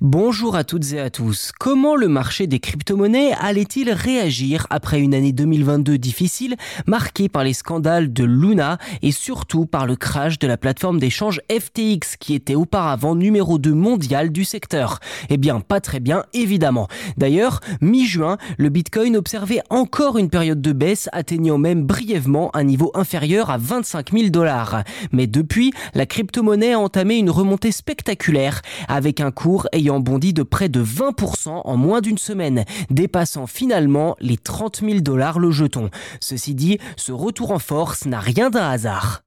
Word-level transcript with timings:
Bonjour 0.00 0.56
à 0.56 0.64
toutes 0.64 0.92
et 0.92 0.98
à 0.98 1.08
tous. 1.08 1.52
Comment 1.56 1.94
le 1.94 2.08
marché 2.08 2.48
des 2.48 2.58
crypto-monnaies 2.58 3.32
allait-il 3.38 3.92
réagir 3.92 4.66
après 4.68 4.98
une 4.98 5.14
année 5.14 5.30
2022 5.30 5.98
difficile, 5.98 6.56
marquée 6.88 7.28
par 7.28 7.44
les 7.44 7.52
scandales 7.52 8.12
de 8.12 8.24
Luna 8.24 8.78
et 9.02 9.12
surtout 9.12 9.66
par 9.66 9.86
le 9.86 9.94
crash 9.94 10.40
de 10.40 10.48
la 10.48 10.56
plateforme 10.56 10.98
d'échange 10.98 11.40
FTX 11.48 12.16
qui 12.18 12.34
était 12.34 12.56
auparavant 12.56 13.14
numéro 13.14 13.56
2 13.56 13.72
mondial 13.72 14.32
du 14.32 14.44
secteur? 14.44 14.98
Eh 15.30 15.36
bien, 15.36 15.60
pas 15.60 15.80
très 15.80 16.00
bien, 16.00 16.24
évidemment. 16.32 16.88
D'ailleurs, 17.16 17.60
mi-juin, 17.80 18.36
le 18.58 18.70
Bitcoin 18.70 19.16
observait 19.16 19.62
encore 19.70 20.18
une 20.18 20.28
période 20.28 20.60
de 20.60 20.72
baisse, 20.72 21.08
atteignant 21.12 21.56
même 21.56 21.84
brièvement 21.84 22.50
un 22.56 22.64
niveau 22.64 22.90
inférieur 22.94 23.48
à 23.48 23.58
25 23.58 24.10
000 24.10 24.30
dollars. 24.30 24.82
Mais 25.12 25.28
depuis, 25.28 25.72
la 25.94 26.04
crypto-monnaie 26.04 26.72
a 26.72 26.80
entamé 26.80 27.16
une 27.16 27.30
remontée 27.30 27.70
spectaculaire 27.70 28.60
avec 28.88 29.20
un 29.20 29.30
cours 29.30 29.68
ayant 29.72 29.83
ayant 29.84 30.00
bondi 30.00 30.32
de 30.32 30.42
près 30.42 30.70
de 30.70 30.82
20% 30.82 31.60
en 31.64 31.76
moins 31.76 32.00
d'une 32.00 32.16
semaine, 32.16 32.64
dépassant 32.90 33.46
finalement 33.46 34.16
les 34.20 34.38
30 34.38 34.80
000 34.80 35.00
dollars 35.00 35.38
le 35.38 35.50
jeton. 35.50 35.90
Ceci 36.20 36.54
dit, 36.54 36.78
ce 36.96 37.12
retour 37.12 37.50
en 37.50 37.58
force 37.58 38.06
n'a 38.06 38.20
rien 38.20 38.48
d'un 38.48 38.70
hasard. 38.70 39.23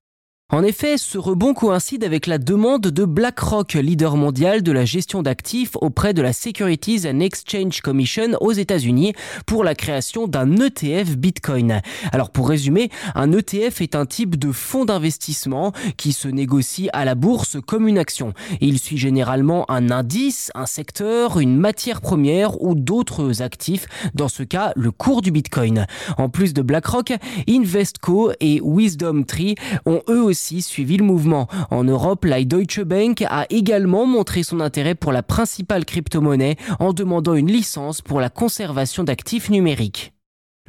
En 0.50 0.64
effet, 0.64 0.98
ce 0.98 1.18
rebond 1.18 1.54
coïncide 1.54 2.06
avec 2.06 2.26
la 2.26 2.38
demande 2.38 2.84
de 2.84 3.04
BlackRock, 3.04 3.74
leader 3.74 4.16
mondial 4.16 4.64
de 4.64 4.72
la 4.72 4.86
gestion 4.86 5.22
d'actifs 5.22 5.76
auprès 5.82 6.14
de 6.14 6.22
la 6.22 6.32
Securities 6.32 7.02
and 7.06 7.20
Exchange 7.20 7.82
Commission 7.82 8.30
aux 8.40 8.54
États-Unis 8.54 9.12
pour 9.46 9.66
la 9.66 9.76
création 9.76 10.26
d'un 10.26 10.56
ETF 10.56 11.18
Bitcoin. 11.18 11.82
Alors 12.14 12.30
pour 12.30 12.48
résumer, 12.48 12.90
un 13.14 13.34
ETF 13.34 13.82
est 13.82 13.94
un 13.94 14.06
type 14.06 14.38
de 14.38 14.54
fonds 14.54 14.86
d'investissement 14.86 15.74
qui 15.98 16.14
se 16.14 16.30
négocie 16.30 16.88
à 16.94 17.04
la 17.04 17.16
bourse 17.16 17.58
comme 17.68 17.90
une 17.90 17.98
action. 17.98 18.32
Il 18.62 18.80
suit 18.80 18.98
généralement 18.98 19.70
un 19.70 19.92
indice, 19.92 20.50
un 20.56 20.66
secteur, 20.66 21.42
une 21.42 21.58
matière 21.58 22.00
première 22.00 22.62
ou 22.62 22.74
d'autres 22.74 23.42
actifs, 23.42 23.88
dans 24.14 24.30
ce 24.30 24.44
cas 24.44 24.72
le 24.78 24.92
cours 24.92 25.22
du 25.22 25.32
Bitcoin. 25.32 25.88
En 26.18 26.30
plus 26.30 26.54
de 26.54 26.62
BlackRock, 26.62 27.12
Investco 27.50 28.32
et 28.40 28.62
Wisdom 28.64 29.24
Tree 29.24 29.56
ont 29.86 30.00
eux 30.08 30.22
aussi 30.22 30.37
suivi 30.62 30.98
le 30.98 31.04
mouvement. 31.04 31.48
En 31.72 31.84
Europe, 31.84 32.26
la 32.26 32.44
Deutsche 32.44 32.82
Bank 32.82 33.24
a 33.30 33.46
également 33.50 34.06
montré 34.06 34.44
son 34.44 34.60
intérêt 34.60 34.96
pour 34.96 35.12
la 35.12 35.24
principale 35.24 35.86
crypto-monnaie 35.86 36.58
en 36.80 36.94
demandant 36.94 37.36
une 37.36 37.52
licence 37.52 38.02
pour 38.02 38.22
la 38.22 38.30
conservation 38.30 39.04
d'actifs 39.04 39.50
numériques. 39.50 40.14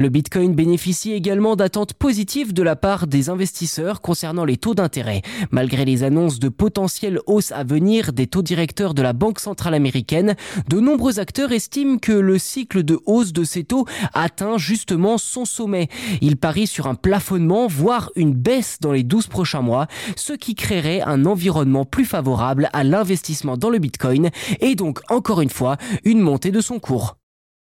Le 0.00 0.10
Bitcoin 0.10 0.54
bénéficie 0.54 1.12
également 1.12 1.56
d'attentes 1.56 1.92
positives 1.92 2.52
de 2.52 2.62
la 2.62 2.76
part 2.76 3.08
des 3.08 3.30
investisseurs 3.30 4.00
concernant 4.00 4.44
les 4.44 4.56
taux 4.56 4.76
d'intérêt. 4.76 5.22
Malgré 5.50 5.84
les 5.84 6.04
annonces 6.04 6.38
de 6.38 6.48
potentielles 6.48 7.18
hausses 7.26 7.50
à 7.50 7.64
venir 7.64 8.12
des 8.12 8.28
taux 8.28 8.42
directeurs 8.42 8.94
de 8.94 9.02
la 9.02 9.12
Banque 9.12 9.40
centrale 9.40 9.74
américaine, 9.74 10.36
de 10.68 10.78
nombreux 10.78 11.18
acteurs 11.18 11.50
estiment 11.50 11.98
que 11.98 12.12
le 12.12 12.38
cycle 12.38 12.84
de 12.84 13.00
hausse 13.06 13.32
de 13.32 13.42
ces 13.42 13.64
taux 13.64 13.86
atteint 14.14 14.56
justement 14.56 15.18
son 15.18 15.44
sommet. 15.44 15.88
Ils 16.20 16.36
parient 16.36 16.68
sur 16.68 16.86
un 16.86 16.94
plafonnement, 16.94 17.66
voire 17.66 18.12
une 18.14 18.34
baisse 18.34 18.78
dans 18.80 18.92
les 18.92 19.02
12 19.02 19.26
prochains 19.26 19.62
mois, 19.62 19.88
ce 20.14 20.32
qui 20.32 20.54
créerait 20.54 21.00
un 21.00 21.26
environnement 21.26 21.84
plus 21.84 22.04
favorable 22.04 22.70
à 22.72 22.84
l'investissement 22.84 23.56
dans 23.56 23.68
le 23.68 23.80
Bitcoin 23.80 24.30
et 24.60 24.76
donc 24.76 25.00
encore 25.10 25.40
une 25.40 25.50
fois 25.50 25.76
une 26.04 26.20
montée 26.20 26.52
de 26.52 26.60
son 26.60 26.78
cours. 26.78 27.16